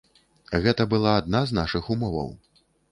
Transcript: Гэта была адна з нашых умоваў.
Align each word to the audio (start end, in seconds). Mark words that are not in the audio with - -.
Гэта 0.63 0.87
была 0.95 1.11
адна 1.21 1.45
з 1.51 1.59
нашых 1.59 1.83
умоваў. 1.99 2.37